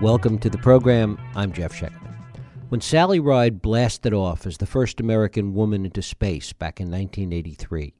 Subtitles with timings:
[0.00, 1.18] Welcome to the program.
[1.34, 2.14] I'm Jeff Schechtman.
[2.68, 7.94] When Sally Ride blasted off as the first American woman into space back in 1983,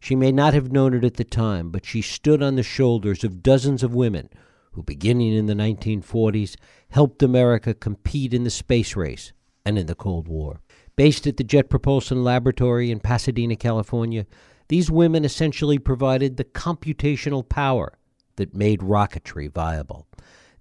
[0.00, 3.22] she may not have known it at the time, but she stood on the shoulders
[3.22, 4.30] of dozens of women
[4.72, 6.56] who, beginning in the 1940s,
[6.90, 9.32] helped America compete in the space race
[9.64, 10.60] and in the Cold War.
[10.96, 14.26] Based at the Jet Propulsion Laboratory in Pasadena, California,
[14.66, 17.96] these women essentially provided the computational power
[18.34, 20.08] that made rocketry viable.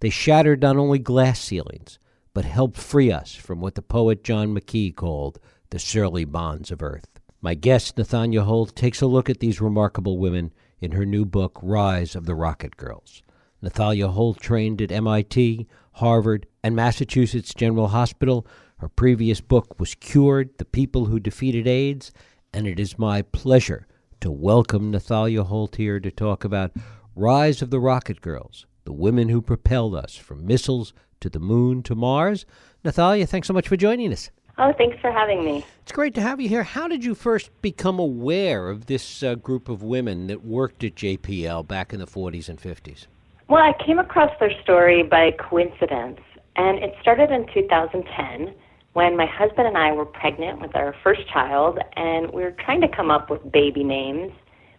[0.04, 1.98] They shattered not only glass ceilings,
[2.34, 5.40] but helped free us from what the poet John Magee called
[5.70, 7.22] the surly bonds of Earth.
[7.40, 11.58] My guest, Nathalia Holt, takes a look at these remarkable women in her new book,
[11.64, 13.22] Rise of the Rocket Girls.
[13.64, 18.46] Nathalia Holt trained at MIT, Harvard, and Massachusetts General Hospital.
[18.80, 22.12] Her previous book was Cured The People Who Defeated AIDS,
[22.54, 23.88] and it is my pleasure
[24.20, 26.74] to welcome Nathalia Holt here to talk about
[27.16, 31.84] Rise of the Rocket Girls, the women who propelled us from missiles to the moon
[31.84, 32.46] to Mars.
[32.84, 34.30] Nathalia, thanks so much for joining us.
[34.58, 35.66] Oh, thanks for having me.
[35.82, 36.64] It's great to have you here.
[36.64, 40.96] How did you first become aware of this uh, group of women that worked at
[40.96, 43.08] JPL back in the 40s and 50s?
[43.50, 46.20] Well, I came across their story by coincidence,
[46.56, 48.54] and it started in 2010
[48.94, 52.82] when my husband and I were pregnant with our first child, and we were trying
[52.82, 54.32] to come up with baby names.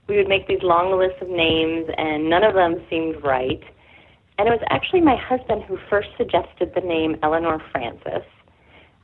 [0.09, 3.63] We would make these long lists of names, and none of them seemed right.
[4.39, 8.25] And it was actually my husband who first suggested the name Eleanor Frances.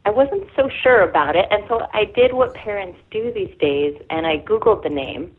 [0.05, 3.95] I wasn't so sure about it, and so I did what parents do these days,
[4.09, 5.31] and I Googled the name.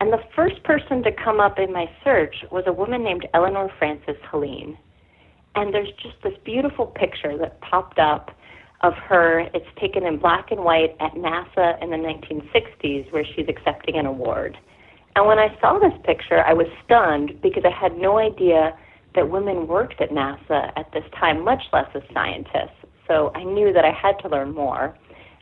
[0.00, 3.70] And the first person to come up in my search was a woman named Eleanor
[3.78, 4.76] Frances Helin.
[5.54, 8.32] And there's just this beautiful picture that popped up
[8.80, 9.48] of her.
[9.54, 14.06] It's taken in black and white at NASA in the 1960s, where she's accepting an
[14.06, 14.58] award.
[15.14, 18.76] And when I saw this picture, I was stunned because I had no idea
[19.14, 22.76] that women worked at NASA at this time, much less as scientists.
[23.06, 24.96] So I knew that I had to learn more.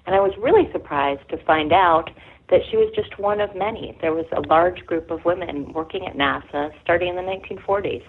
[0.06, 2.10] And I was really surprised to find out
[2.48, 3.96] that she was just one of many.
[4.00, 8.02] There was a large group of women working at NASA starting in the 1940s.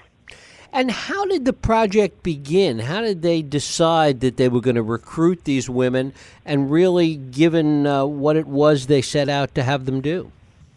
[0.73, 2.79] And how did the project begin?
[2.79, 6.13] How did they decide that they were going to recruit these women
[6.45, 10.31] and really, given uh, what it was they set out to have them do?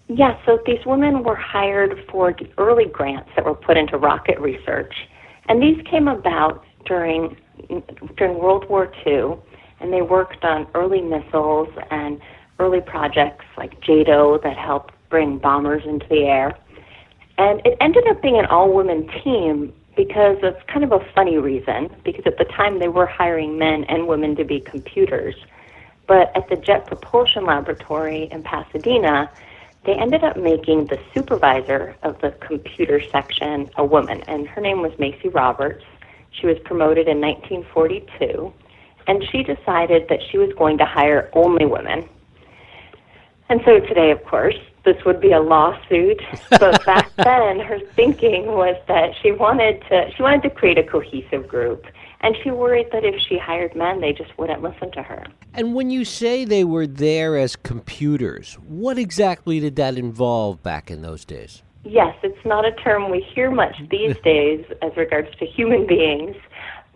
[0.08, 4.38] Yeah, so these women were hired for the early grants that were put into rocket
[4.38, 4.92] research.
[5.48, 7.36] And these came about during
[8.16, 9.36] during World War II,
[9.80, 12.20] and they worked on early missiles and
[12.58, 16.58] early projects like JATO that helped bring bombers into the air.
[17.38, 21.38] And it ended up being an all women team because of kind of a funny
[21.38, 25.34] reason, because at the time they were hiring men and women to be computers.
[26.06, 29.30] But at the Jet Propulsion Laboratory in Pasadena,
[29.84, 34.80] they ended up making the supervisor of the computer section a woman, and her name
[34.80, 35.84] was Macie Roberts.
[36.30, 38.52] She was promoted in 1942,
[39.06, 42.08] and she decided that she was going to hire only women.
[43.48, 46.22] And so today, of course, this would be a lawsuit.
[46.50, 50.82] But back then, her thinking was that she wanted to she wanted to create a
[50.82, 51.84] cohesive group,
[52.24, 55.26] and she worried that if she hired men, they just wouldn't listen to her.
[55.52, 60.90] And when you say they were there as computers, what exactly did that involve back
[60.90, 61.62] in those days?
[61.84, 63.88] Yes, it's not a term we hear much mm-hmm.
[63.90, 66.34] these days as regards to human beings.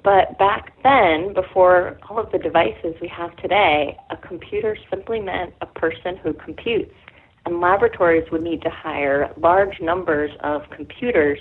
[0.03, 5.53] But back then, before all of the devices we have today, a computer simply meant
[5.61, 6.95] a person who computes.
[7.45, 11.39] And laboratories would need to hire large numbers of computers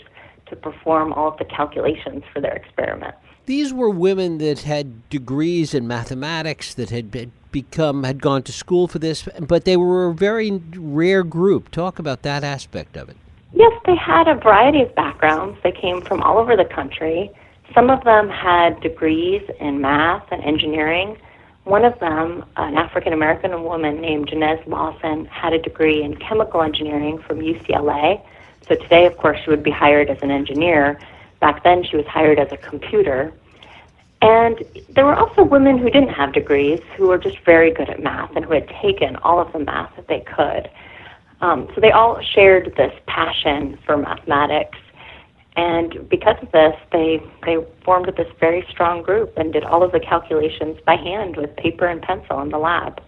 [0.50, 3.18] to perform all of the calculations for their experiments.
[3.46, 8.88] These were women that had degrees in mathematics, that had become had gone to school
[8.88, 11.72] for this, but they were a very rare group.
[11.72, 13.16] Talk about that aspect of it.
[13.54, 15.58] Yes, they had a variety of backgrounds.
[15.64, 17.32] They came from all over the country.
[17.74, 21.18] Some of them had degrees in math and engineering.
[21.64, 26.62] One of them, an African American woman named Janez Lawson, had a degree in chemical
[26.62, 28.22] engineering from UCLA.
[28.68, 31.00] So today, of course, she would be hired as an engineer.
[31.40, 33.34] Back then, she was hired as a computer.
[34.22, 38.02] And there were also women who didn't have degrees who were just very good at
[38.02, 40.70] math and who had taken all of the math that they could.
[41.40, 44.78] Um, so they all shared this passion for mathematics.
[45.56, 49.92] And because of this, they, they formed this very strong group and did all of
[49.92, 53.02] the calculations by hand with paper and pencil in the lab.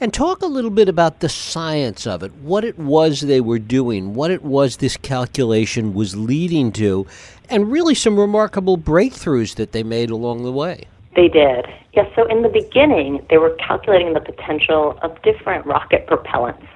[0.00, 3.58] And talk a little bit about the science of it, what it was they were
[3.58, 7.06] doing, what it was this calculation was leading to,
[7.50, 10.84] and really some remarkable breakthroughs that they made along the way.
[11.16, 11.66] They did.
[11.94, 16.68] Yes, so in the beginning, they were calculating the potential of different rocket propellants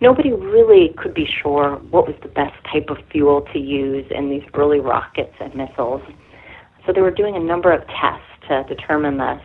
[0.00, 4.30] nobody really could be sure what was the best type of fuel to use in
[4.30, 6.02] these early rockets and missiles.
[6.86, 9.42] So they were doing a number of tests to determine this.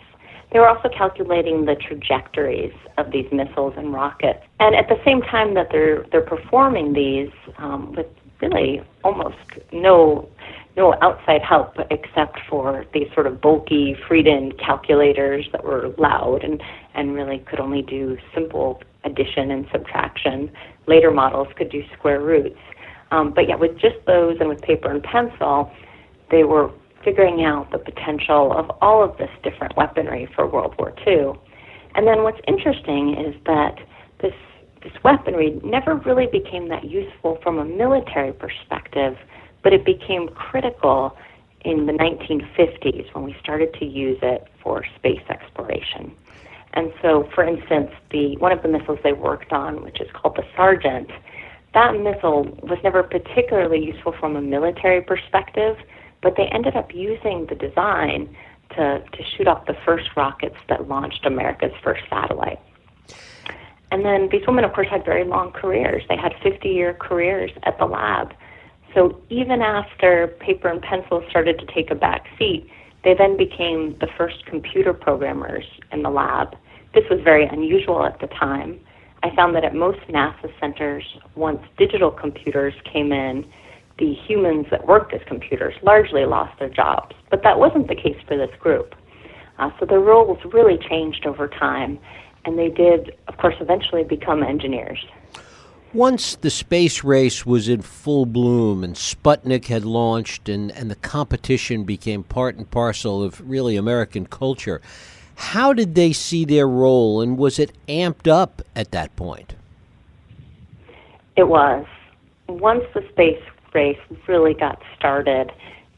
[0.52, 4.40] They were also calculating the trajectories of these missiles and rockets.
[4.60, 8.08] And at the same time that they're they're performing these um, with
[8.42, 9.38] really almost
[9.72, 10.30] no
[10.76, 16.62] no outside help except for these sort of bulky Friden calculators that were loud and,
[16.94, 20.52] and really could only do simple addition and subtraction.
[20.88, 22.60] Later models could do square roots.
[23.12, 25.72] Um, but yet, with just those and with paper and pencil,
[26.32, 26.72] they were
[27.06, 31.40] figuring out the potential of all of this different weaponry for World War II.
[31.94, 33.78] And then what's interesting is that
[34.22, 34.34] this
[34.84, 39.18] this weaponry never really became that useful from a military perspective,
[39.63, 41.18] but it became critical
[41.62, 46.12] in the 1950s when we started to use it for space exploration.
[46.74, 50.36] And so, for instance, the one of the missiles they worked on, which is called
[50.36, 51.10] the Sergeant,
[51.74, 55.78] that missile was never particularly useful from a military perspective,
[56.25, 58.36] but they ended up using the design
[58.72, 62.60] to, to shoot off the first rockets that launched America's first satellite.
[63.92, 66.01] And then these women, of course, had very long careers.
[66.10, 68.33] They had 50 year careers at the lab.
[68.95, 72.68] So even after paper and pencil started to take a back seat,
[73.04, 76.56] they then became the first computer programmers in the lab.
[76.95, 78.80] This was very unusual at the time.
[79.22, 81.04] I found that at most NASA centers,
[81.36, 83.45] once digital computers came in,
[83.98, 87.16] the humans that worked as computers largely lost their jobs.
[87.30, 88.94] But that wasn't the case for this group.
[89.58, 91.98] Uh, so their roles really changed over time,
[92.44, 95.06] and they did, of course, eventually become engineers.
[95.94, 100.96] Once the space race was in full bloom and Sputnik had launched and, and the
[100.96, 104.82] competition became part and parcel of really American culture,
[105.36, 109.56] how did they see their role and was it amped up at that point?
[111.38, 111.86] It was.
[112.50, 113.42] Once the space
[113.75, 115.51] race really got started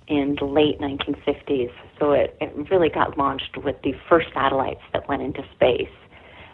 [0.07, 5.07] in the late 1950s, so it, it really got launched with the first satellites that
[5.07, 5.89] went into space.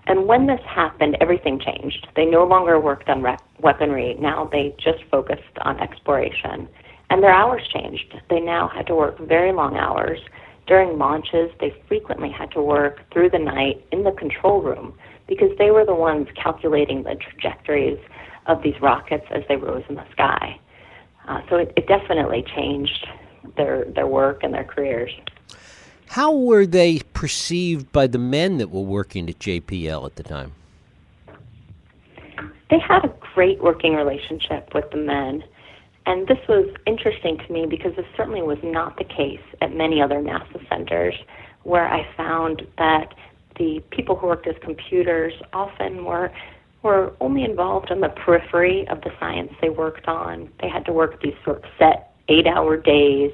[0.05, 2.07] And when this happened, everything changed.
[2.15, 4.15] They no longer worked on re- weaponry.
[4.19, 6.67] Now they just focused on exploration.
[7.09, 8.13] And their hours changed.
[8.29, 10.19] They now had to work very long hours.
[10.67, 14.93] During launches, they frequently had to work through the night in the control room
[15.27, 17.99] because they were the ones calculating the trajectories
[18.47, 20.59] of these rockets as they rose in the sky.
[21.27, 23.07] Uh, so it, it definitely changed
[23.57, 25.11] their, their work and their careers.
[26.07, 30.51] How were they perceived by the men that were working at JPL at the time?
[32.69, 35.43] They had a great working relationship with the men.
[36.05, 40.01] And this was interesting to me because this certainly was not the case at many
[40.01, 41.15] other NASA centers,
[41.63, 43.13] where I found that
[43.57, 46.31] the people who worked as computers often were
[46.83, 50.49] were only involved in the periphery of the science they worked on.
[50.61, 53.31] They had to work these sort of set eight hour days.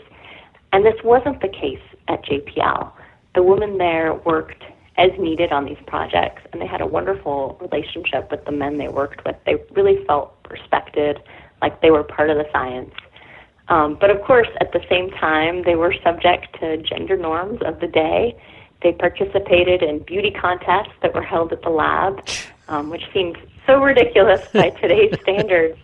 [0.71, 2.91] And this wasn't the case at JPL.
[3.35, 4.63] The women there worked
[4.97, 8.89] as needed on these projects, and they had a wonderful relationship with the men they
[8.89, 9.35] worked with.
[9.45, 11.19] They really felt respected,
[11.61, 12.93] like they were part of the science.
[13.69, 17.79] Um, but of course, at the same time, they were subject to gender norms of
[17.79, 18.35] the day.
[18.81, 22.25] They participated in beauty contests that were held at the lab,
[22.67, 25.77] um, which seemed so ridiculous by today's standards.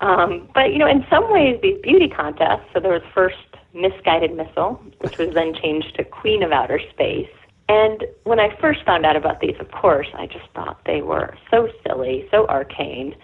[0.00, 2.66] Um, but you know, in some ways, these beauty contests.
[2.72, 3.36] So there was first
[3.72, 7.28] misguided missile, which was then changed to Queen of Outer Space.
[7.68, 11.36] And when I first found out about these, of course, I just thought they were
[11.50, 13.16] so silly, so arcane.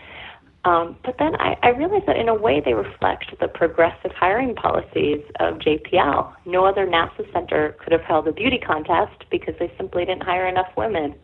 [0.65, 4.55] Um, but then I, I realized that in a way they reflect the progressive hiring
[4.55, 6.33] policies of JPL.
[6.47, 10.47] No other NASA center could have held a beauty contest because they simply didn't hire
[10.47, 11.15] enough women.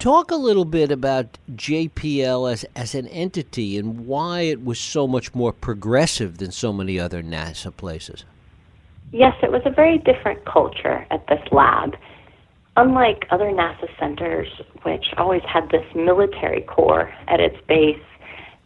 [0.00, 5.06] Talk a little bit about JPL as, as an entity and why it was so
[5.06, 8.24] much more progressive than so many other NASA places.
[9.12, 11.96] Yes, it was a very different culture at this lab.
[12.76, 14.48] Unlike other NASA centers,
[14.82, 17.98] which always had this military core at its base,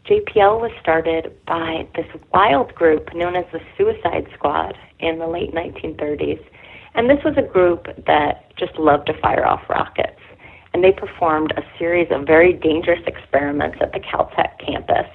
[0.06, 5.54] JPL was started by this wild group known as the Suicide Squad in the late
[5.54, 6.44] 1930s.
[6.94, 10.18] And this was a group that just loved to fire off rockets.
[10.75, 15.06] And they performed a series of very dangerous experiments at the Caltech campus.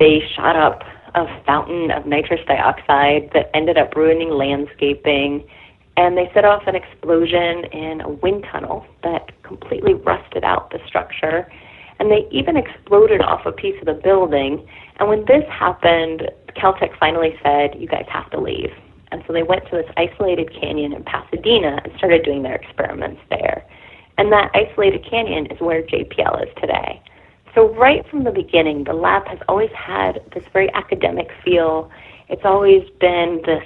[0.00, 0.82] They shot up
[1.14, 5.46] a fountain of nitrous dioxide that ended up ruining landscaping.
[5.96, 10.78] And they set off an explosion in a wind tunnel that completely rusted out the
[10.88, 11.46] structure.
[12.02, 14.66] And they even exploded off a piece of the building.
[14.96, 18.72] And when this happened, Caltech finally said, You guys have to leave.
[19.12, 23.20] And so they went to this isolated canyon in Pasadena and started doing their experiments
[23.30, 23.64] there.
[24.18, 27.00] And that isolated canyon is where JPL is today.
[27.54, 31.88] So, right from the beginning, the lab has always had this very academic feel.
[32.28, 33.64] It's always been this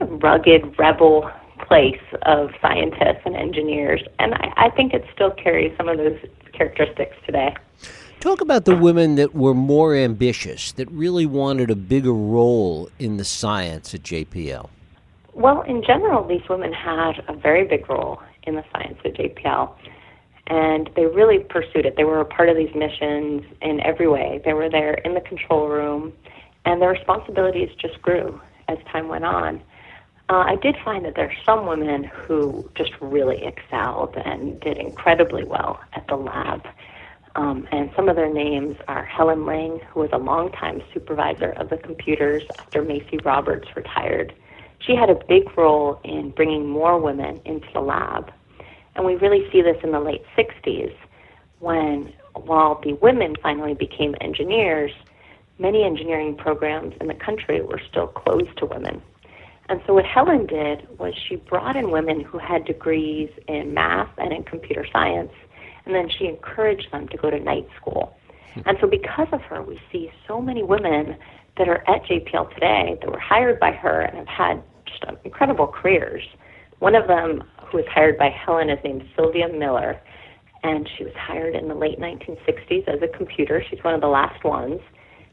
[0.00, 1.30] rugged rebel
[1.68, 6.18] place of scientists and engineers, and I, I think it still carries some of those
[6.52, 7.54] characteristics today.
[8.20, 13.16] Talk about the women that were more ambitious, that really wanted a bigger role in
[13.16, 14.68] the science at JPL.
[15.34, 19.74] Well, in general, these women had a very big role in the science at JPL,
[20.46, 21.96] and they really pursued it.
[21.96, 24.40] They were a part of these missions in every way.
[24.44, 26.12] They were there in the control room,
[26.64, 29.62] and their responsibilities just grew as time went on.
[30.32, 34.78] Uh, I did find that there are some women who just really excelled and did
[34.78, 36.66] incredibly well at the lab.
[37.36, 41.68] Um, and some of their names are Helen Ling, who was a longtime supervisor of
[41.68, 44.32] the computers after Macie Roberts retired.
[44.78, 48.32] She had a big role in bringing more women into the lab.
[48.96, 50.96] And we really see this in the late 60s
[51.58, 54.92] when, while the women finally became engineers,
[55.58, 59.02] many engineering programs in the country were still closed to women.
[59.72, 64.10] And so what Helen did was she brought in women who had degrees in math
[64.18, 65.32] and in computer science,
[65.86, 68.14] and then she encouraged them to go to night school.
[68.52, 68.60] Hmm.
[68.66, 71.16] And so because of her, we see so many women
[71.56, 75.68] that are at JPL today that were hired by her and have had just incredible
[75.68, 76.22] careers.
[76.80, 79.98] One of them, who was hired by Helen, is named Sylvia Miller,
[80.62, 83.64] and she was hired in the late 1960s as a computer.
[83.70, 84.82] She's one of the last ones.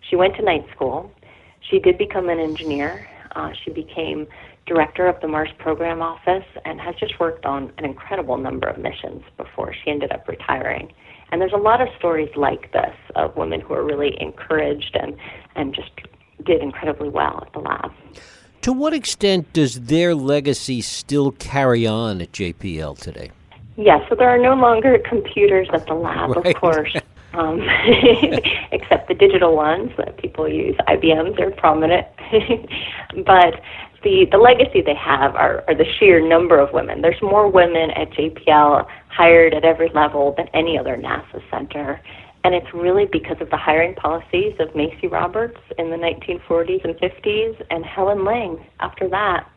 [0.09, 1.11] She went to night school.
[1.59, 3.05] She did become an engineer.
[3.35, 4.27] Uh, she became
[4.65, 8.77] director of the Mars Program Office and has just worked on an incredible number of
[8.77, 10.93] missions before she ended up retiring.
[11.31, 15.15] And there's a lot of stories like this of women who are really encouraged and,
[15.55, 15.91] and just
[16.45, 17.91] did incredibly well at the lab.
[18.61, 23.31] To what extent does their legacy still carry on at JPL today?
[23.77, 26.45] Yes, yeah, so there are no longer computers at the lab, right.
[26.47, 26.95] of course.
[27.39, 27.61] um,
[28.71, 30.75] except the digital ones that people use.
[30.87, 32.05] IBMs are prominent,
[33.25, 33.61] but
[34.03, 37.01] the the legacy they have are, are the sheer number of women.
[37.01, 42.01] There's more women at JPL hired at every level than any other NASA center,
[42.43, 46.95] and it's really because of the hiring policies of Macie Roberts in the 1940s and
[46.95, 49.49] 50s, and Helen Ling after that.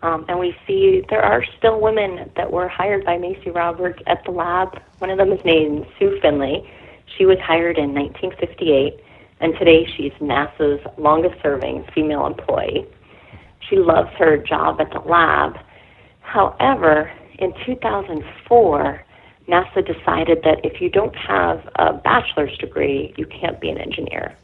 [0.00, 4.22] Um, and we see there are still women that were hired by Macie Roberts at
[4.24, 4.80] the lab.
[4.98, 6.70] One of them is named Sue Finley
[7.16, 9.00] she was hired in 1958,
[9.40, 12.86] and today she's NASA's longest serving female employee.
[13.68, 15.58] She loves her job at the lab.
[16.20, 19.04] However, in 2004,
[19.48, 24.36] NASA decided that if you don't have a bachelor's degree, you can't be an engineer.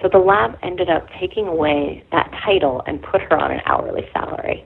[0.00, 4.08] So the lab ended up taking away that title and put her on an hourly
[4.12, 4.64] salary.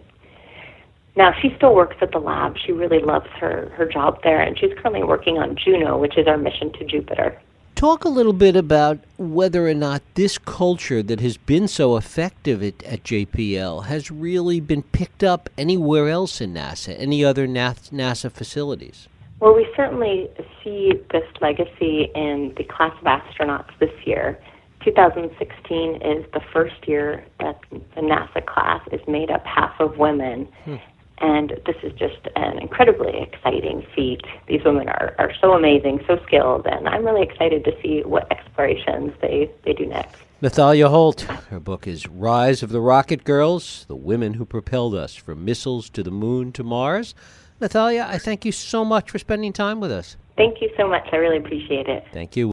[1.17, 2.57] Now she still works at the lab.
[2.59, 6.27] She really loves her her job there, and she's currently working on Juno, which is
[6.27, 7.41] our mission to Jupiter.
[7.75, 12.63] Talk a little bit about whether or not this culture that has been so effective
[12.63, 18.33] at, at JPL has really been picked up anywhere else in NASA, any other NASA
[18.33, 19.09] facilities.
[19.41, 20.31] Well, we certainly
[20.65, 24.39] see this legacy in the class of astronauts this year.
[24.83, 30.49] 2016 is the first year that the NASA class is made up half of women.
[30.65, 30.77] Hmm.
[31.19, 34.23] And this is just an incredibly exciting feat.
[34.47, 38.31] These women are, are so amazing, so skilled, and I'm really excited to see what
[38.31, 40.17] explorations they, they do next.
[40.43, 41.23] Nathalia Holt.
[41.23, 45.89] Her book is Rise of the Rocket Girls The Women Who Propelled Us from Missiles
[45.91, 47.15] to the Moon to Mars.
[47.61, 50.19] Nathalia, I thank you so much for spending time with us.
[50.37, 51.09] Thank you so much.
[51.13, 52.05] I really appreciate it.
[52.13, 52.45] Thank you.